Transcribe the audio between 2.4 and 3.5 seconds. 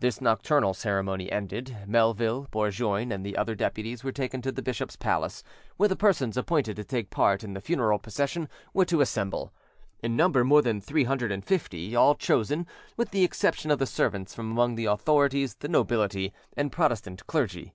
Bourgoin, and the